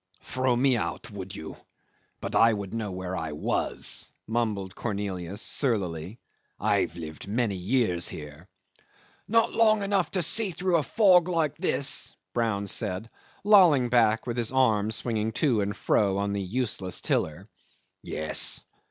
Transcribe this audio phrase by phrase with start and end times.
[0.23, 1.55] "Throw me out, would you?
[2.21, 6.19] But I would know where I was," mumbled Cornelius surlily.
[6.59, 8.47] "I've lived many years here."
[9.27, 13.11] "Not long enough to see through a fog like this," Brown said,
[13.43, 17.47] lolling back with his arm swinging to and fro on the useless tiller.
[18.01, 18.65] "Yes.